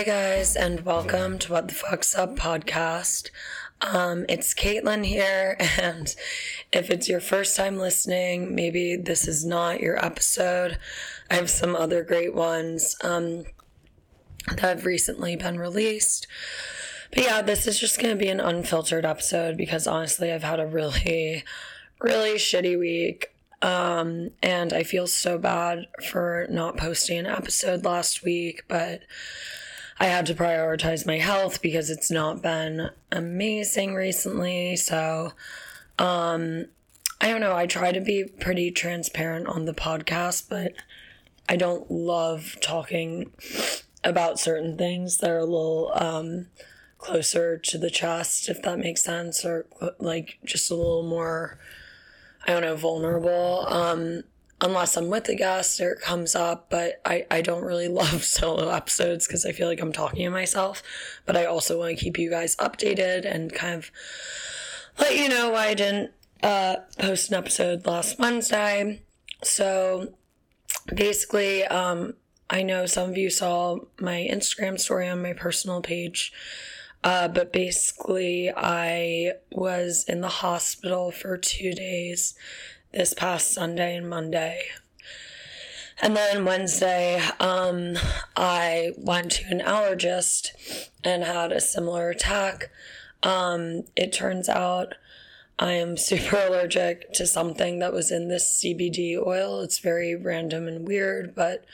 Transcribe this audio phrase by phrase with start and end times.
[0.00, 3.28] Hey guys, and welcome to What the Fuck's Up podcast.
[3.82, 6.16] Um, it's Caitlin here, and
[6.72, 10.78] if it's your first time listening, maybe this is not your episode.
[11.30, 13.44] I have some other great ones um,
[14.48, 16.26] that have recently been released.
[17.12, 20.60] But yeah, this is just going to be an unfiltered episode because honestly, I've had
[20.60, 21.44] a really,
[22.00, 23.34] really shitty week.
[23.60, 29.02] Um, and I feel so bad for not posting an episode last week, but
[30.00, 34.74] I had to prioritize my health because it's not been amazing recently.
[34.76, 35.32] So,
[35.98, 36.64] um,
[37.20, 37.54] I don't know.
[37.54, 40.72] I try to be pretty transparent on the podcast, but
[41.50, 43.30] I don't love talking
[44.02, 46.46] about certain things that are a little um,
[46.96, 49.66] closer to the chest, if that makes sense, or
[49.98, 51.58] like just a little more,
[52.46, 53.66] I don't know, vulnerable.
[53.68, 54.22] Um,
[54.60, 58.24] unless I'm with a guest or it comes up, but I, I don't really love
[58.24, 60.82] solo episodes because I feel like I'm talking to myself.
[61.26, 63.90] But I also want to keep you guys updated and kind of
[64.98, 69.02] let you know why I didn't uh, post an episode last Wednesday.
[69.42, 70.14] So
[70.94, 72.14] basically, um,
[72.48, 76.32] I know some of you saw my Instagram story on my personal page.
[77.02, 82.34] Uh, but basically, I was in the hospital for two days
[82.92, 84.62] this past Sunday and Monday.
[86.02, 87.96] And then Wednesday, um,
[88.34, 90.52] I went to an allergist
[91.04, 92.70] and had a similar attack.
[93.22, 94.94] Um, it turns out
[95.58, 99.60] I am super allergic to something that was in this CBD oil.
[99.60, 101.64] It's very random and weird, but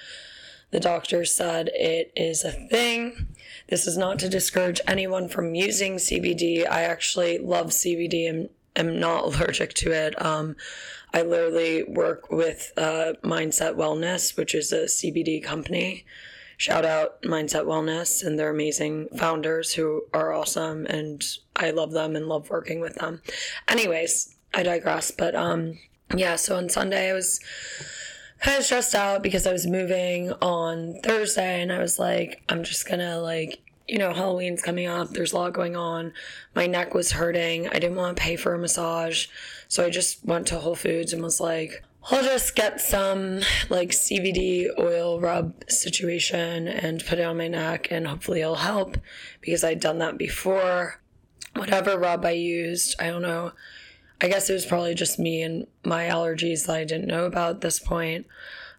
[0.72, 3.28] the doctor said it is a thing.
[3.68, 6.68] This is not to discourage anyone from using CBD.
[6.68, 10.20] I actually love CBD and am not allergic to it.
[10.24, 10.56] Um,
[11.16, 16.04] I literally work with uh, Mindset Wellness, which is a CBD company.
[16.58, 21.24] Shout out Mindset Wellness and their amazing founders who are awesome, and
[21.56, 23.22] I love them and love working with them.
[23.66, 25.10] Anyways, I digress.
[25.10, 25.78] But um,
[26.14, 27.40] yeah, so on Sunday I was
[28.42, 32.62] kind of stressed out because I was moving on Thursday, and I was like, I'm
[32.62, 35.10] just gonna like you know, Halloween's coming up.
[35.10, 36.12] There's a lot going on.
[36.54, 37.68] My neck was hurting.
[37.68, 39.26] I didn't want to pay for a massage.
[39.68, 43.90] So I just went to Whole Foods and was like, I'll just get some like
[43.90, 48.96] CBD oil rub situation and put it on my neck and hopefully it'll help
[49.40, 51.00] because I'd done that before.
[51.54, 53.52] Whatever rub I used, I don't know.
[54.20, 57.56] I guess it was probably just me and my allergies that I didn't know about
[57.56, 58.26] at this point.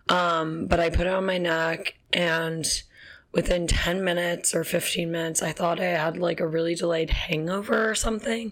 [0.10, 2.66] Um, but I put it on my neck and
[3.38, 7.88] within 10 minutes or 15 minutes, I thought I had like a really delayed hangover
[7.88, 8.52] or something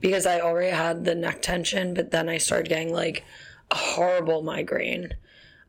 [0.00, 3.24] because I already had the neck tension, but then I started getting like
[3.70, 5.12] a horrible migraine.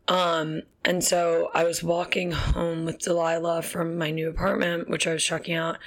[0.08, 5.12] Um, and so I was walking home with Delilah from my new apartment, which I
[5.12, 5.78] was checking out,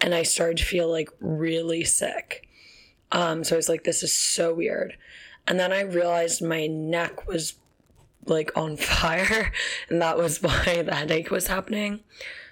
[0.00, 2.48] and I started to feel like really sick.
[3.12, 4.96] Um, so I was like, this is so weird.
[5.46, 7.56] And then I realized my neck was
[8.26, 9.52] like on fire
[9.88, 12.00] and that was why the headache was happening.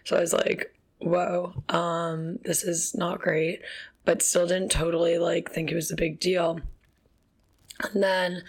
[0.04, 3.60] So i was like whoa um this is not great.
[4.04, 6.60] But still didn't totally like think it was a big deal.
[7.92, 8.42] And then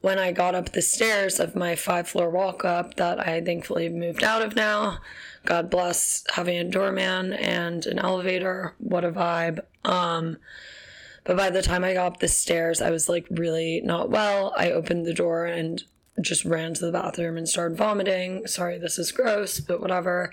[0.00, 3.88] when i got up the stairs of my five floor walk up that i thankfully
[3.88, 4.98] moved out of now
[5.44, 9.60] god bless having a doorman and an elevator what a vibe.
[9.84, 10.38] Um
[11.26, 14.54] but by the time I got up the stairs, I was like really not well.
[14.56, 15.82] I opened the door and
[16.20, 18.46] just ran to the bathroom and started vomiting.
[18.46, 20.32] Sorry, this is gross, but whatever.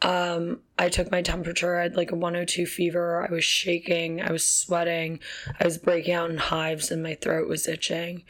[0.00, 1.78] Um, I took my temperature.
[1.78, 3.26] I had like a 102 fever.
[3.26, 4.22] I was shaking.
[4.22, 5.18] I was sweating.
[5.58, 8.22] I was breaking out in hives and my throat was itching.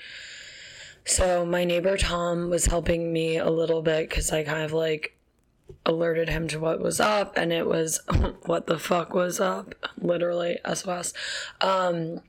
[1.04, 5.19] So my neighbor Tom was helping me a little bit because I kind of like
[5.84, 8.00] alerted him to what was up and it was
[8.47, 11.12] what the fuck was up literally sos
[11.61, 12.20] um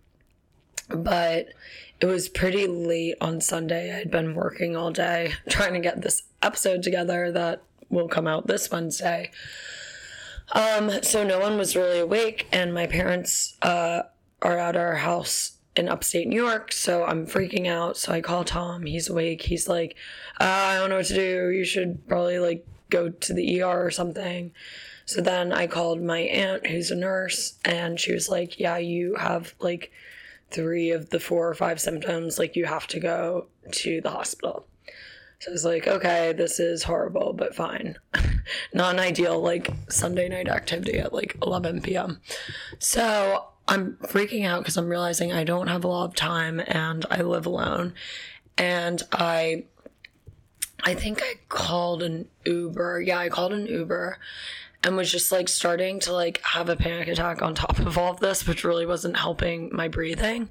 [0.90, 1.48] but
[2.00, 3.96] it was pretty late on Sunday.
[3.96, 8.48] I'd been working all day trying to get this episode together that will come out
[8.48, 9.32] this Wednesday.
[10.52, 14.04] Um, so no one was really awake, and my parents uh,
[14.42, 17.98] are at our house in upstate New York, so I'm freaking out.
[17.98, 18.86] So I call Tom.
[18.86, 19.44] He's awake.
[19.44, 19.96] He's like,
[20.40, 21.50] uh, I don't know what to do.
[21.50, 24.52] You should probably like go to the ER or something.
[25.06, 29.16] So then I called my aunt, who's a nurse, and she was like, Yeah, you
[29.16, 29.92] have like
[30.52, 34.66] three of the four or five symptoms, like you have to go to the hospital.
[35.40, 37.98] So I was like, okay, this is horrible, but fine.
[38.74, 42.20] Not an ideal like Sunday night activity at like 11 p.m.
[42.80, 47.06] So I'm freaking out because I'm realizing I don't have a lot of time and
[47.10, 47.94] I live alone.
[48.58, 49.64] And I
[50.84, 53.02] I think I called an Uber.
[53.02, 54.18] Yeah, I called an Uber
[54.84, 58.14] and was just like starting to like have a panic attack on top of all
[58.14, 60.50] of this, which really wasn't helping my breathing.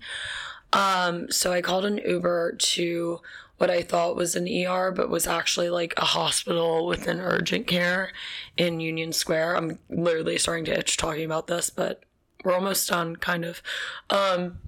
[0.72, 3.20] Um, so I called an Uber to
[3.56, 7.66] what I thought was an ER, but was actually like a hospital with an urgent
[7.66, 8.12] care
[8.56, 9.56] in Union Square.
[9.56, 12.02] I'm literally starting to itch talking about this, but
[12.44, 13.62] we're almost done, kind of.
[14.10, 14.58] Um,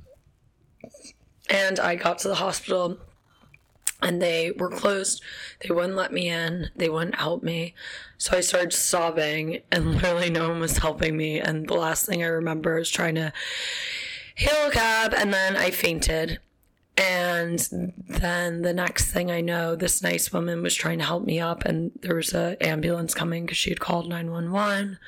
[1.49, 2.99] and I got to the hospital
[4.03, 5.23] and they were closed.
[5.61, 6.71] They wouldn't let me in.
[6.77, 7.75] They wouldn't help me.
[8.19, 11.41] So I started sobbing, and literally no one was helping me.
[11.41, 13.33] And the last thing I remember is trying to
[14.35, 16.39] hail a cab, and then I fainted.
[16.97, 21.41] And then the next thing I know, this nice woman was trying to help me
[21.41, 24.99] up, and there was an ambulance coming because she had called 911.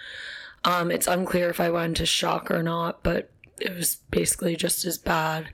[0.65, 3.31] Um, it's unclear if I went into shock or not, but
[3.61, 5.49] it was basically just as bad.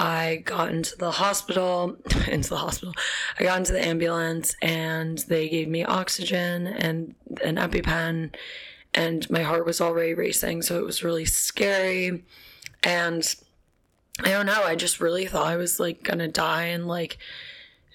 [0.00, 1.96] I got into the hospital,
[2.28, 2.94] into the hospital.
[3.38, 8.34] I got into the ambulance and they gave me oxygen and an EpiPen
[8.94, 12.24] and my heart was already racing, so it was really scary.
[12.84, 13.34] And
[14.20, 17.18] I don't know, I just really thought I was like gonna die and like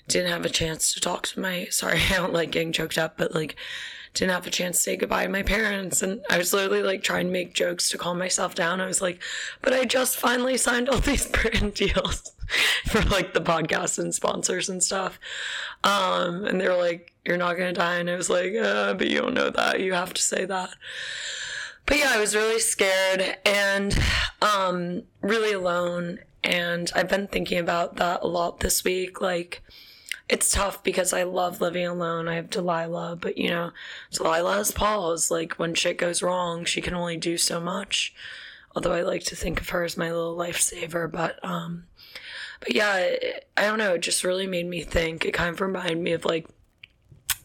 [0.08, 3.18] didn't have a chance to talk to my sorry, I don't like getting choked up,
[3.18, 3.56] but like
[4.14, 6.02] didn't have a chance to say goodbye to my parents.
[6.02, 8.80] And I was literally like trying to make jokes to calm myself down.
[8.80, 9.22] I was like,
[9.62, 12.32] but I just finally signed all these brand deals
[12.86, 15.20] for like the podcast and sponsors and stuff.
[15.84, 17.96] Um, and they were like, you're not going to die.
[17.96, 19.80] And I was like, uh, but you don't know that.
[19.80, 20.70] You have to say that.
[21.86, 23.98] But yeah, I was really scared and
[24.42, 26.20] um, really alone.
[26.44, 29.22] And I've been thinking about that a lot this week.
[29.22, 29.62] Like,
[30.30, 32.28] it's tough because I love living alone.
[32.28, 33.72] I have Delilah, but you know,
[34.12, 35.30] Delilah has paws.
[35.30, 38.14] Like when shit goes wrong, she can only do so much.
[38.76, 41.86] Although I like to think of her as my little lifesaver, but um,
[42.60, 43.96] but yeah, it, I don't know.
[43.96, 45.26] It just really made me think.
[45.26, 46.48] It kind of reminded me of like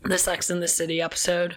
[0.05, 1.57] the Sex in the City episode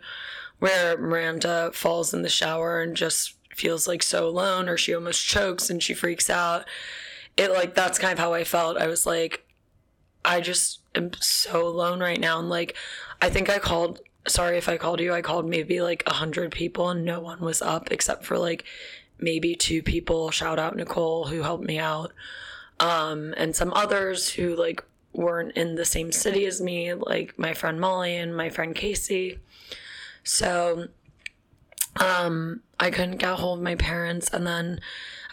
[0.59, 5.25] where Miranda falls in the shower and just feels like so alone, or she almost
[5.25, 6.65] chokes and she freaks out.
[7.37, 8.77] It like that's kind of how I felt.
[8.77, 9.45] I was like,
[10.23, 12.39] I just am so alone right now.
[12.39, 12.75] And like,
[13.21, 16.51] I think I called, sorry if I called you, I called maybe like a hundred
[16.51, 18.63] people and no one was up except for like
[19.19, 20.31] maybe two people.
[20.31, 22.11] Shout out Nicole who helped me out.
[22.79, 24.83] Um, and some others who like
[25.13, 29.39] weren't in the same city as me, like my friend Molly and my friend Casey.
[30.23, 30.87] So,
[31.97, 34.29] um, I couldn't get a hold of my parents.
[34.31, 34.79] And then,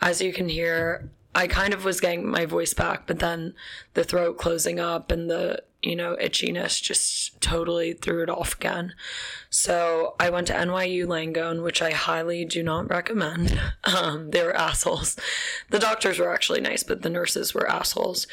[0.00, 3.54] as you can hear, I kind of was getting my voice back, but then
[3.94, 8.92] the throat closing up and the, you know, itchiness just totally threw it off again.
[9.48, 13.60] So I went to NYU Langone, which I highly do not recommend.
[13.84, 15.16] Um, they were assholes.
[15.70, 18.26] The doctors were actually nice, but the nurses were assholes.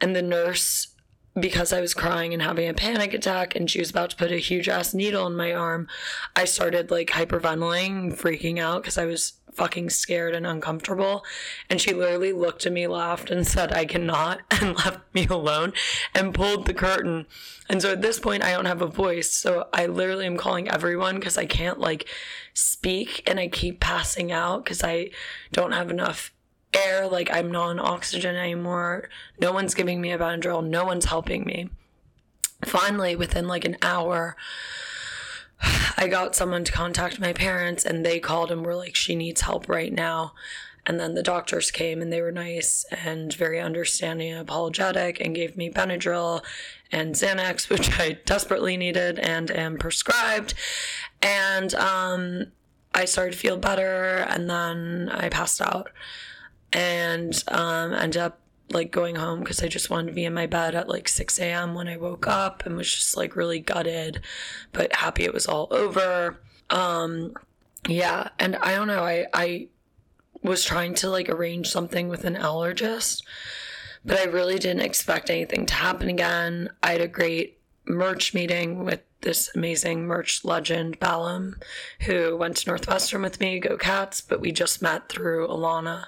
[0.00, 0.91] And the nurse
[1.38, 4.30] because I was crying and having a panic attack and she was about to put
[4.30, 5.88] a huge ass needle in my arm,
[6.36, 11.24] I started like hyperventilating, freaking out because I was fucking scared and uncomfortable.
[11.68, 15.72] And she literally looked at me, laughed, and said, I cannot, and left me alone
[16.14, 17.26] and pulled the curtain.
[17.68, 19.30] And so at this point, I don't have a voice.
[19.30, 22.08] So I literally am calling everyone because I can't like
[22.54, 25.10] speak and I keep passing out because I
[25.52, 26.32] don't have enough
[26.74, 27.06] air.
[27.06, 29.08] Like I'm not on oxygen anymore.
[29.40, 30.66] No one's giving me a Benadryl.
[30.66, 31.70] No one's helping me.
[32.64, 34.36] Finally, within like an hour,
[35.96, 39.42] I got someone to contact my parents and they called and were like, she needs
[39.42, 40.34] help right now.
[40.84, 45.34] And then the doctors came and they were nice and very understanding and apologetic and
[45.34, 46.42] gave me Benadryl
[46.90, 50.54] and Xanax, which I desperately needed and am prescribed.
[51.20, 52.46] And um,
[52.94, 55.90] I started to feel better and then I passed out
[56.72, 58.38] and um, ended up
[58.70, 61.38] like going home because I just wanted to be in my bed at like 6
[61.38, 61.74] a.m.
[61.74, 64.22] when I woke up and was just like really gutted,
[64.72, 66.40] but happy it was all over.
[66.70, 67.34] Um,
[67.86, 69.68] yeah, and I don't know, I, I
[70.42, 73.22] was trying to like arrange something with an allergist,
[74.04, 76.70] but I really didn't expect anything to happen again.
[76.82, 81.56] I had a great merch meeting with this amazing merch legend, Ballum,
[82.00, 86.06] who went to Northwestern with me, go Cats, but we just met through Alana.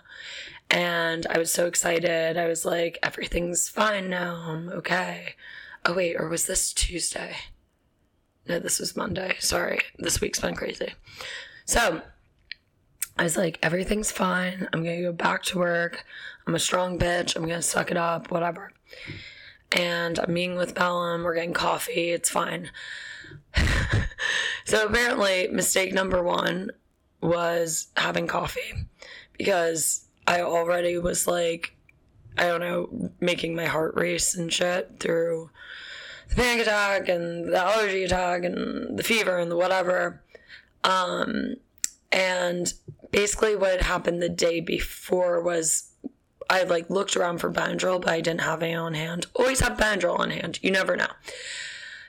[0.75, 2.37] And I was so excited.
[2.37, 4.43] I was like, everything's fine now.
[4.49, 5.37] I'm okay.
[5.85, 7.37] Oh, wait, or was this Tuesday?
[8.49, 9.37] No, this was Monday.
[9.39, 9.79] Sorry.
[10.01, 10.93] This week's been crazy.
[11.65, 12.03] So
[13.17, 14.69] I was like, everything's fine.
[14.73, 16.05] I'm going to go back to work.
[16.45, 17.37] I'm a strong bitch.
[17.37, 18.73] I'm going to suck it up, whatever.
[19.71, 21.23] And I'm meeting with Bellum.
[21.23, 22.11] We're getting coffee.
[22.11, 22.73] It's fine.
[24.65, 26.73] so apparently, mistake number one
[27.21, 28.89] was having coffee
[29.39, 31.77] because I already was like,
[32.37, 35.51] I don't know, making my heart race and shit through
[36.29, 40.23] the panic attack and the allergy attack and the fever and the whatever.
[40.83, 41.57] Um,
[42.11, 42.73] and
[43.11, 45.91] basically, what had happened the day before was
[46.51, 49.27] I like looked around for Benadryl, but I didn't have any on hand.
[49.35, 50.59] Always have Benadryl on hand.
[50.63, 51.09] You never know.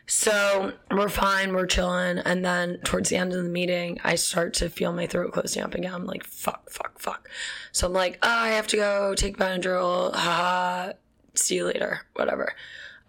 [0.08, 2.20] So we're fine, we're chilling.
[2.20, 5.64] And then towards the end of the meeting, I start to feel my throat closing
[5.64, 5.94] up again.
[5.94, 7.30] I'm like, fuck, fuck, fuck.
[7.72, 10.14] So I'm like, oh, I have to go take Benadryl.
[10.14, 10.94] Ha,
[11.34, 12.54] see you later, whatever.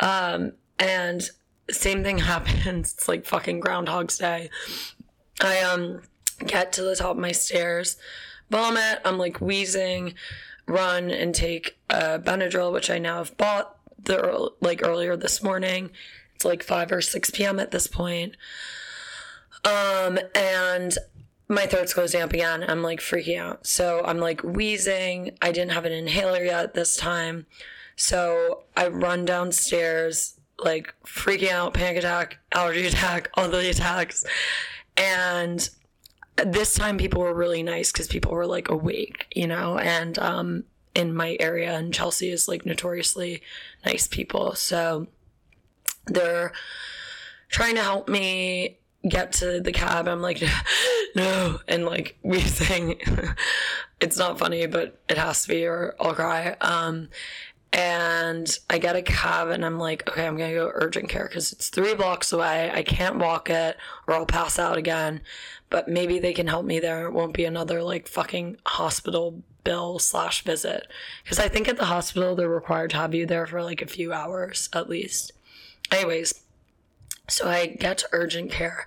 [0.00, 1.28] Um, and
[1.70, 2.94] same thing happens.
[2.94, 4.50] It's like fucking Groundhog's Day.
[5.40, 6.00] I um
[6.46, 7.96] get to the top of my stairs,
[8.50, 9.00] vomit.
[9.04, 10.14] I'm like wheezing,
[10.66, 15.90] run and take a Benadryl, which I now have bought the like earlier this morning.
[16.36, 17.58] It's like 5 or 6 p.m.
[17.58, 18.36] at this point.
[19.64, 20.96] Um, and
[21.48, 22.62] my throat's closing up again.
[22.68, 23.66] I'm like freaking out.
[23.66, 25.36] So I'm like wheezing.
[25.40, 27.46] I didn't have an inhaler yet this time.
[27.96, 34.24] So I run downstairs, like freaking out, panic attack, allergy attack, all the attacks.
[34.98, 35.68] And
[36.36, 40.64] this time people were really nice because people were like awake, you know, and um,
[40.94, 43.40] in my area and Chelsea is like notoriously
[43.86, 44.54] nice people.
[44.54, 45.06] So
[46.06, 46.52] they're
[47.48, 50.08] trying to help me get to the cab.
[50.08, 50.42] I'm like,
[51.16, 53.00] no, and like we sing.
[54.00, 56.56] it's not funny, but it has to be, or I'll cry.
[56.60, 57.08] Um,
[57.72, 61.52] and I get a cab, and I'm like, okay, I'm gonna go urgent care because
[61.52, 62.70] it's three blocks away.
[62.72, 65.20] I can't walk it, or I'll pass out again.
[65.68, 67.06] But maybe they can help me there.
[67.06, 70.86] It won't be another like fucking hospital bill slash visit
[71.24, 73.86] because I think at the hospital they're required to have you there for like a
[73.86, 75.32] few hours at least.
[75.90, 76.42] Anyways,
[77.28, 78.86] so I get to urgent care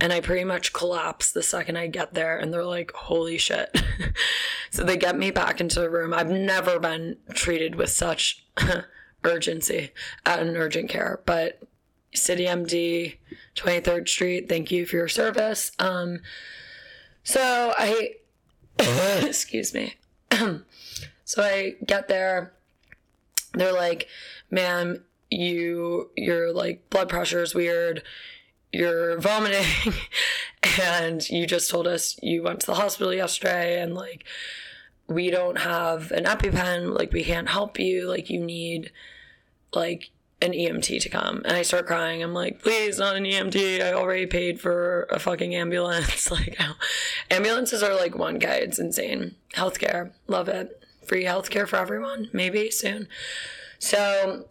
[0.00, 3.76] and I pretty much collapse the second I get there and they're like, holy shit.
[4.70, 6.14] so they get me back into the room.
[6.14, 8.44] I've never been treated with such
[9.24, 9.90] urgency
[10.24, 11.62] at an urgent care, but
[12.14, 13.16] City MD,
[13.56, 15.72] 23rd Street, thank you for your service.
[15.78, 16.20] Um,
[17.22, 18.14] so I,
[18.78, 19.96] excuse me.
[21.24, 22.54] so I get there.
[23.52, 24.08] They're like,
[24.50, 25.04] ma'am,
[25.34, 28.02] you your like blood pressure is weird
[28.72, 29.92] you're vomiting
[30.82, 34.24] and you just told us you went to the hospital yesterday and like
[35.06, 38.90] we don't have an epipen like we can't help you like you need
[39.74, 40.10] like
[40.42, 41.42] an EMT to come.
[41.44, 42.22] And I start crying.
[42.22, 46.30] I'm like please not an EMT I already paid for a fucking ambulance.
[46.34, 46.58] Like
[47.30, 49.36] ambulances are like 1k it's insane.
[49.54, 50.12] Healthcare.
[50.26, 50.82] Love it.
[51.06, 52.28] Free healthcare for everyone.
[52.32, 53.08] Maybe soon.
[53.78, 54.48] So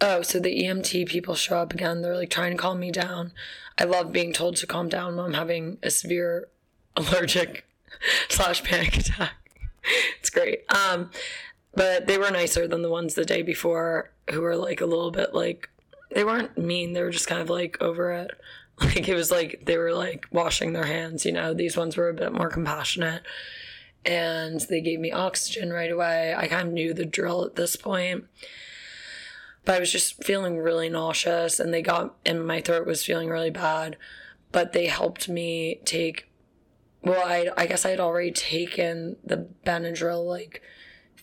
[0.00, 2.02] oh, so the EMT people show up again.
[2.02, 3.32] They're like trying to calm me down.
[3.78, 6.48] I love being told to calm down when I'm having a severe
[6.96, 7.66] allergic
[8.28, 9.32] slash panic attack.
[10.18, 10.64] it's great.
[10.72, 11.10] Um,
[11.74, 15.10] but they were nicer than the ones the day before who were like a little
[15.10, 15.68] bit like
[16.14, 16.92] they weren't mean.
[16.92, 18.30] They were just kind of like over it.
[18.80, 21.54] Like it was like they were like washing their hands, you know.
[21.54, 23.22] These ones were a bit more compassionate.
[24.04, 26.34] And they gave me oxygen right away.
[26.36, 28.24] I kind of knew the drill at this point
[29.64, 33.28] but I was just feeling really nauseous and they got and my throat was feeling
[33.28, 33.96] really bad.
[34.52, 36.28] But they helped me take
[37.02, 40.62] well, I I guess I had already taken the Benadryl like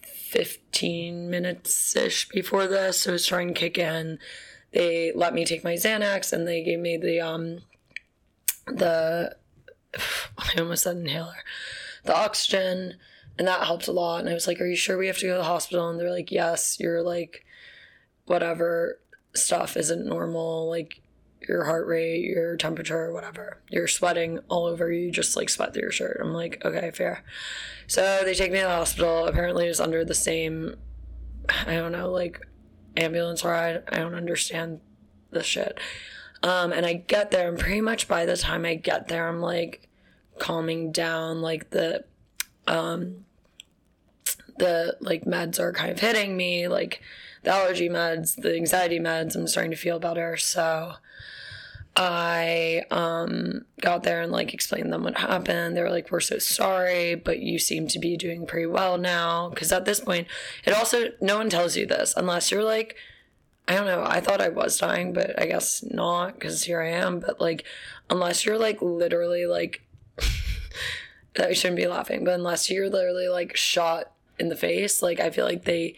[0.03, 3.01] 15 minutes ish before this.
[3.01, 4.19] So it was trying to kick in.
[4.71, 7.59] They let me take my Xanax and they gave me the um
[8.65, 9.35] the
[10.37, 11.43] I almost said inhaler.
[12.03, 12.95] The oxygen
[13.37, 14.21] and that helped a lot.
[14.21, 15.89] And I was like, Are you sure we have to go to the hospital?
[15.89, 17.45] And they're like, Yes, you're like
[18.25, 18.99] whatever
[19.33, 21.01] stuff isn't normal, like
[21.47, 23.61] your heart rate, your temperature, whatever.
[23.69, 26.19] You're sweating all over you, just like sweat through your shirt.
[26.21, 27.23] I'm like, okay, fair.
[27.87, 29.25] So they take me to the hospital.
[29.25, 30.75] Apparently, it's under the same,
[31.65, 32.39] I don't know, like
[32.95, 33.83] ambulance ride.
[33.89, 34.81] I don't understand
[35.31, 35.79] the shit.
[36.43, 39.41] Um, and I get there, and pretty much by the time I get there, I'm
[39.41, 39.87] like
[40.39, 42.03] calming down, like the,
[42.67, 43.25] um,
[44.57, 47.01] the like meds are kind of hitting me, like
[47.43, 49.35] the allergy meds, the anxiety meds.
[49.35, 50.37] I'm starting to feel better.
[50.37, 50.93] So
[51.95, 55.75] I um, got there and like explained them what happened.
[55.75, 59.49] They were like, "We're so sorry, but you seem to be doing pretty well now."
[59.49, 60.27] Because at this point,
[60.65, 62.95] it also no one tells you this unless you're like,
[63.67, 64.03] I don't know.
[64.05, 67.19] I thought I was dying, but I guess not because here I am.
[67.19, 67.65] But like,
[68.09, 69.81] unless you're like literally like,
[71.39, 74.10] I shouldn't be laughing, but unless you're literally like shot
[74.41, 75.95] in the face, like I feel like they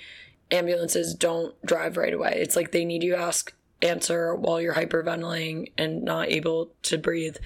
[0.52, 2.34] ambulances don't drive right away.
[2.36, 7.38] It's like they need you ask answer while you're hyperventilating and not able to breathe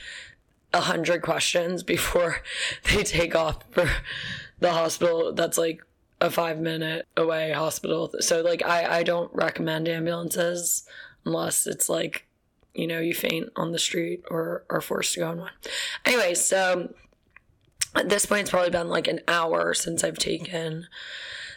[0.74, 2.42] a hundred questions before
[2.84, 3.90] they take off for
[4.60, 5.82] the hospital that's like
[6.20, 8.12] a five minute away hospital.
[8.20, 10.84] So like I, I don't recommend ambulances
[11.26, 12.28] unless it's like,
[12.74, 15.52] you know, you faint on the street or are forced to go on one.
[16.06, 16.94] Anyway, so
[17.96, 20.88] at this point, it's probably been like an hour since I've taken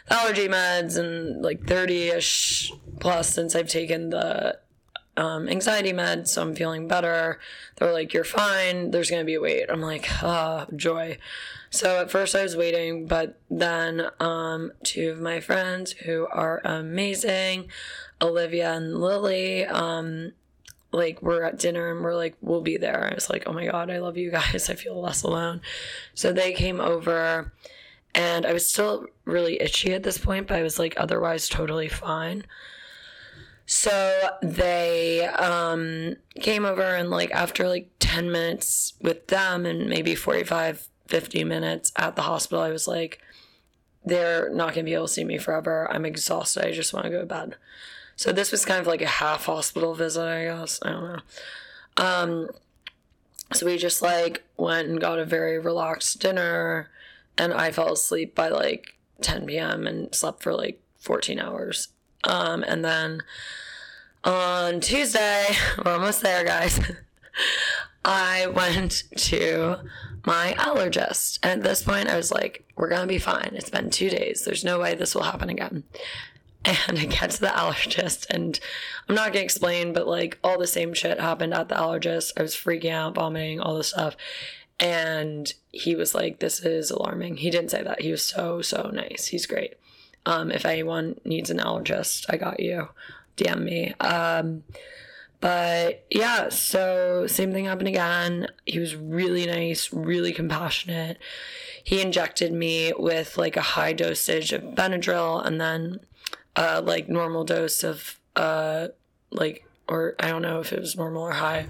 [0.09, 4.59] allergy meds and like 30 ish plus since I've taken the
[5.17, 6.29] um, anxiety meds.
[6.29, 7.39] So I'm feeling better.
[7.77, 8.91] They're like, you're fine.
[8.91, 9.69] There's going to be a wait.
[9.69, 11.17] I'm like, ah, joy.
[11.69, 16.61] So at first I was waiting, but then um, two of my friends who are
[16.65, 17.69] amazing,
[18.21, 20.33] Olivia and Lily, um,
[20.91, 23.09] like we're at dinner and we're like we'll be there.
[23.09, 24.69] I was like oh my god i love you guys.
[24.69, 25.61] I feel less alone.
[26.13, 27.53] So they came over
[28.13, 31.87] and i was still really itchy at this point but i was like otherwise totally
[31.87, 32.45] fine.
[33.65, 40.13] So they um, came over and like after like 10 minutes with them and maybe
[40.13, 43.21] 45 50 minutes at the hospital i was like
[44.03, 45.87] they're not going to be able to see me forever.
[45.91, 46.65] I'm exhausted.
[46.65, 47.55] I just want to go to bed
[48.21, 50.77] so this was kind of like a half hospital visit, I guess.
[50.83, 51.19] I don't know.
[51.97, 52.49] Um,
[53.51, 56.91] so we just like went and got a very relaxed dinner,
[57.35, 59.87] and I fell asleep by like 10 p.m.
[59.87, 61.87] and slept for like 14 hours.
[62.23, 63.23] Um, and then
[64.23, 65.47] on Tuesday,
[65.83, 66.79] we're almost there, guys.
[68.05, 69.77] I went to
[70.27, 71.39] my allergist.
[71.41, 73.53] And at this point, I was like, we're going to be fine.
[73.55, 74.43] It's been two days.
[74.45, 75.85] There's no way this will happen again
[76.65, 78.59] and I get to the allergist, and
[79.07, 82.33] I'm not gonna explain, but like all the same shit happened at the allergist.
[82.37, 84.15] I was freaking out, vomiting, all this stuff.
[84.79, 87.37] And he was like, This is alarming.
[87.37, 88.01] He didn't say that.
[88.01, 89.27] He was so, so nice.
[89.27, 89.75] He's great.
[90.25, 92.89] Um, if anyone needs an allergist, I got you.
[93.37, 93.93] DM me.
[93.99, 94.63] Um,
[95.39, 98.47] but yeah, so same thing happened again.
[98.65, 101.17] He was really nice, really compassionate.
[101.83, 105.99] He injected me with like a high dosage of Benadryl and then
[106.55, 108.89] uh, like normal dose of uh,
[109.31, 111.67] like or I don't know if it was normal or high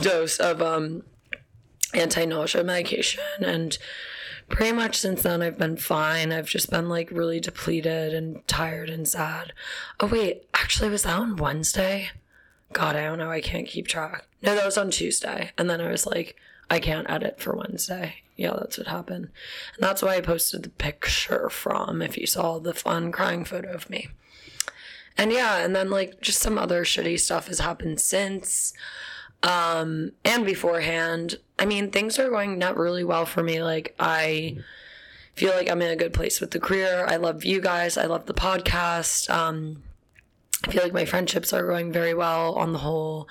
[0.00, 1.02] dose of um,
[1.92, 3.76] anti-nausea medication and
[4.48, 6.32] pretty much since then I've been fine.
[6.32, 9.52] I've just been like really depleted and tired and sad.
[10.00, 12.10] Oh wait, actually was that on Wednesday?
[12.72, 13.30] God, I don't know.
[13.30, 14.26] I can't keep track.
[14.42, 15.52] No, that was on Tuesday.
[15.56, 16.36] And then I was like,
[16.74, 19.28] I can't edit for Wednesday yeah, that's what happened.
[19.74, 23.72] And that's why I posted the picture from, if you saw the fun crying photo
[23.72, 24.08] of me.
[25.16, 28.72] And yeah, and then like just some other shitty stuff has happened since
[29.44, 31.36] um and beforehand.
[31.56, 33.62] I mean, things are going not really well for me.
[33.62, 34.56] Like I
[35.36, 37.04] feel like I'm in a good place with the career.
[37.06, 37.96] I love you guys.
[37.96, 39.30] I love the podcast.
[39.30, 39.84] Um
[40.66, 43.28] I feel like my friendships are going very well on the whole.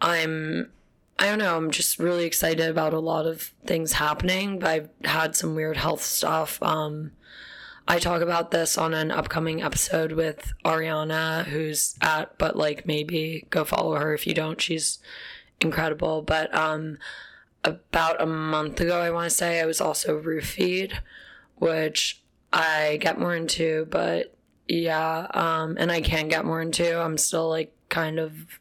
[0.00, 0.72] I'm
[1.22, 1.56] I don't know.
[1.56, 4.58] I'm just really excited about a lot of things happening.
[4.58, 6.60] But I've had some weird health stuff.
[6.60, 7.12] Um,
[7.86, 13.46] I talk about this on an upcoming episode with Ariana, who's at, but like maybe
[13.50, 14.60] go follow her if you don't.
[14.60, 14.98] She's
[15.60, 16.22] incredible.
[16.22, 16.98] But um,
[17.62, 20.94] about a month ago, I want to say, I was also roofied,
[21.54, 22.20] which
[22.52, 23.86] I get more into.
[23.88, 24.34] But
[24.66, 27.00] yeah, um, and I can get more into.
[27.00, 28.58] I'm still like kind of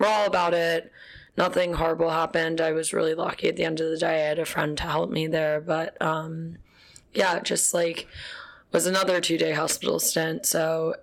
[0.00, 0.90] raw about it
[1.36, 2.60] nothing horrible happened.
[2.60, 4.24] I was really lucky at the end of the day.
[4.24, 6.58] I had a friend to help me there, but um,
[7.14, 8.06] yeah, just like
[8.72, 10.46] was another two day hospital stint.
[10.46, 10.96] So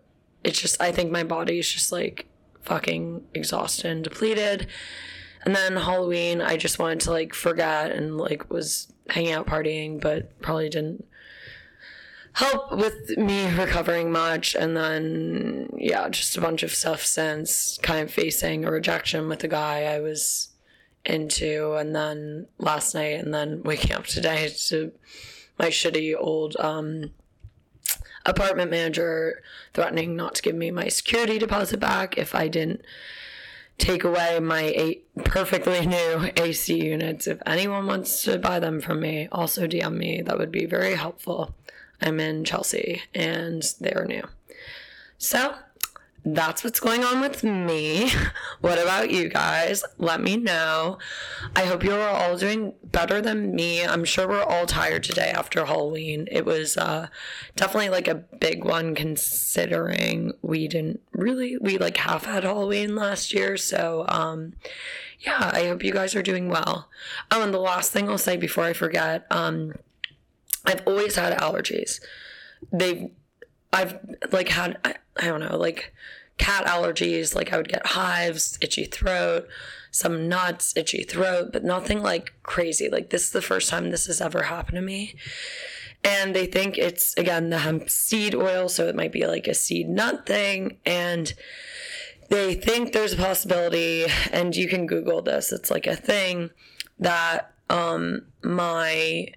[0.43, 2.27] it's just I think my body is just like
[2.61, 4.67] fucking exhausted and depleted.
[5.45, 9.99] And then Halloween, I just wanted to like forget and like was hanging out partying,
[10.01, 11.05] but probably didn't
[12.33, 18.07] help with me recovering much and then yeah just a bunch of stuff since kind
[18.07, 20.49] of facing a rejection with a guy i was
[21.05, 24.91] into and then last night and then waking up today to
[25.57, 27.11] my shitty old um,
[28.25, 29.41] apartment manager
[29.73, 32.81] threatening not to give me my security deposit back if i didn't
[33.79, 37.27] take away my eight perfectly new ac units.
[37.27, 40.21] If anyone wants to buy them from me also dm me.
[40.21, 41.55] That would be very helpful
[42.01, 44.27] I'm in Chelsea and they're new.
[45.17, 45.55] So
[46.25, 48.11] that's what's going on with me.
[48.61, 49.85] What about you guys?
[49.97, 50.97] Let me know.
[51.55, 53.85] I hope you're all doing better than me.
[53.85, 56.27] I'm sure we're all tired today after Halloween.
[56.29, 57.07] It was uh,
[57.55, 63.33] definitely like a big one considering we didn't really, we like half had Halloween last
[63.33, 63.55] year.
[63.55, 64.55] So, um,
[65.21, 66.89] yeah, I hope you guys are doing well.
[67.31, 69.73] Oh, and the last thing I'll say before I forget, um,
[70.65, 71.99] I've always had allergies.
[72.71, 73.09] They've,
[73.71, 73.99] I've
[74.31, 75.93] like had, I, I don't know, like
[76.37, 77.35] cat allergies.
[77.35, 79.47] Like I would get hives, itchy throat,
[79.91, 82.89] some nuts, itchy throat, but nothing like crazy.
[82.89, 85.15] Like this is the first time this has ever happened to me.
[86.03, 89.53] And they think it's again the hemp seed oil, so it might be like a
[89.53, 90.77] seed nut thing.
[90.85, 91.33] And
[92.29, 96.51] they think there's a possibility, and you can Google this, it's like a thing
[96.99, 99.33] that um, my.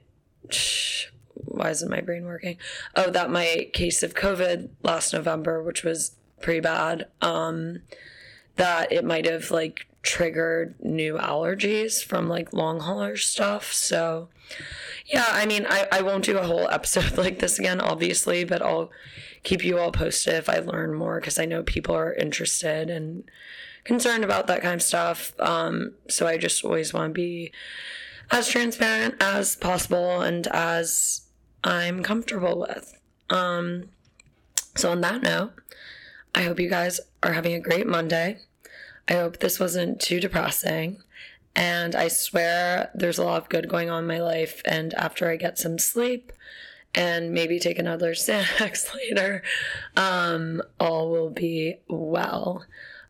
[1.53, 2.57] Why isn't my brain working?
[2.97, 7.83] Oh, that my case of COVID last November, which was pretty bad, um,
[8.57, 13.73] that it might have like triggered new allergies from like long hauler stuff.
[13.73, 14.29] So,
[15.07, 18.62] yeah, I mean, I, I won't do a whole episode like this again, obviously, but
[18.62, 18.91] I'll
[19.43, 23.25] keep you all posted if I learn more because I know people are interested and
[23.85, 25.35] concerned about that kind of stuff.
[25.38, 27.53] Um, so I just always want to be
[28.31, 31.23] as transparent as possible and as
[31.64, 32.98] I'm comfortable with.
[33.31, 33.90] Um,
[34.77, 35.53] so, on that note,
[36.35, 38.38] I hope you guys are having a great Monday.
[39.09, 41.03] I hope this wasn't too depressing.
[41.55, 44.62] And I swear there's a lot of good going on in my life.
[44.64, 46.33] And after I get some sleep
[46.94, 49.42] and maybe take another Xanax later,
[49.96, 52.64] um, all will be well.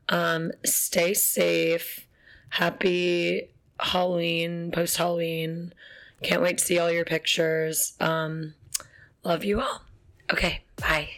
[0.09, 2.07] Um, stay safe.
[2.51, 5.73] Happy Halloween, post Halloween.
[6.23, 7.95] Can't wait to see all your pictures.
[8.01, 8.55] Um,
[9.25, 9.83] love you all.
[10.33, 11.09] Okay, bye.